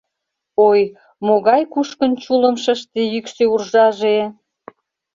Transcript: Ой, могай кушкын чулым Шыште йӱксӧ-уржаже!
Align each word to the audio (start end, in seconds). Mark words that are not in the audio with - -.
Ой, 0.67 0.81
могай 1.27 1.61
кушкын 1.73 2.11
чулым 2.23 2.55
Шыште 2.63 3.01
йӱксӧ-уржаже! 3.13 4.17